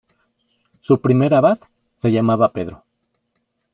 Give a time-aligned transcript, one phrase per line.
[0.79, 1.59] Su primer abad
[1.95, 2.83] se llamaba Pedro.